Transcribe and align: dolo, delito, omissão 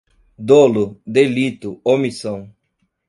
dolo, 0.49 0.83
delito, 1.05 1.79
omissão 1.85 2.49